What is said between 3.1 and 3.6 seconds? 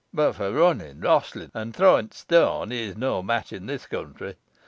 match i'